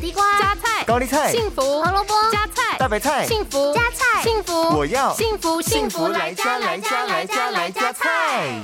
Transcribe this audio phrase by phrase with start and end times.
[0.00, 8.58] 地瓜、加菜、高丽菜、幸福、胡萝卜、加菜、大白菜、幸福、加菜、幸福，我要幸福幸福来加来加来加来加菜。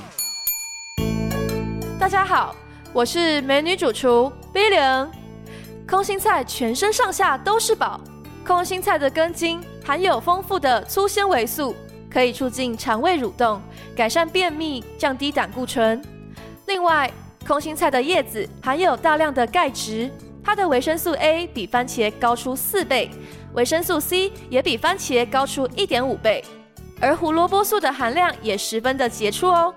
[1.99, 2.57] 大家好，
[2.91, 5.09] 我是美女主厨 Billion。
[5.86, 8.00] 空心菜全身上下都是宝，
[8.46, 11.77] 空心菜的根茎含有丰富的粗纤维素，
[12.11, 13.61] 可以促进肠胃蠕动，
[13.95, 16.03] 改善便秘，降低胆固醇。
[16.64, 17.11] 另外，
[17.46, 20.11] 空心菜的叶子含有大量的钙质，
[20.47, 23.11] 它的维生素 A 比番茄高出四倍，
[23.54, 26.45] 维生素 C 也比番茄高出一点五倍，
[27.00, 29.75] 而胡萝卜素的含量也十分的杰出哦。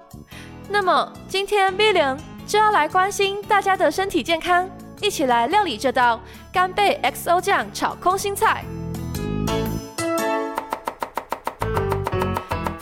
[0.69, 4.69] 那么今天 Billion 就要来关心大家的身体健康，
[5.01, 6.21] 一起来料理这道
[6.53, 8.63] 干贝 XO 酱炒空心菜。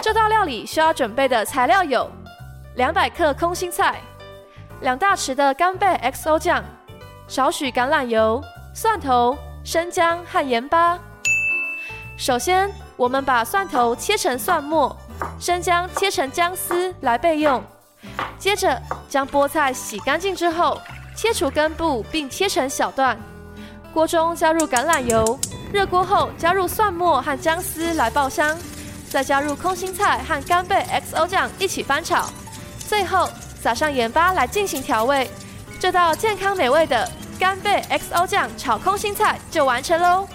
[0.02, 2.12] 这道料理需要准备的材料有：
[2.76, 4.02] 两百克空心菜，
[4.82, 6.62] 两大匙的干贝 XO 酱，
[7.28, 8.42] 少许橄榄油、
[8.74, 10.98] 蒜头、生姜和盐巴。
[12.18, 14.96] 首先，我们把蒜头切成蒜末，
[15.38, 17.62] 生姜切成姜丝来备用。
[18.40, 20.80] 接着将菠菜洗干净之后，
[21.18, 23.18] 切除根部并切成小段。
[23.94, 25.38] 锅中加入橄榄油，
[25.74, 28.58] 热锅后加入蒜末和姜丝来爆香，
[29.10, 32.30] 再加入空心菜和干贝 XO 酱一起翻炒，
[32.80, 35.30] 最后撒上盐巴来进行调味。
[35.80, 37.08] 这道健康美味的
[37.40, 40.28] 干贝 XO 酱炒空心菜就完成喽！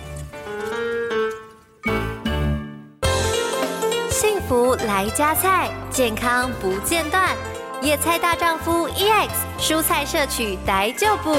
[4.08, 7.36] 幸福来加菜，健康不间断。
[7.80, 11.34] 野菜大丈夫 EX，蔬菜摄取逮就补。